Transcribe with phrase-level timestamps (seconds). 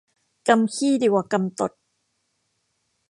[0.47, 1.71] กำขี้ดีกว่ากำตด